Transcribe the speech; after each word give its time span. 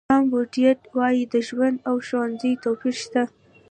ټام 0.09 0.23
بوډیټ 0.31 0.79
وایي 0.97 1.23
د 1.33 1.35
ژوند 1.47 1.77
او 1.89 1.95
ښوونځي 2.07 2.51
توپیر 2.63 2.95
شته. 3.03 3.23